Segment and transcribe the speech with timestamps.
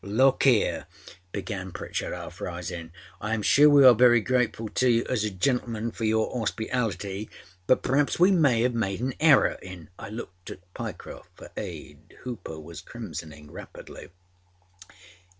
[0.03, 2.91] â âLook here,â began Pritchard, half rising.
[3.21, 7.29] âIâm sure weâre very grateful to you as a gentleman for your âorspitality,
[7.67, 12.15] but perâaps we may âave made an error inââ I looked at Pyecroft for aid,
[12.23, 14.09] Hooper was crimsoning rapidly.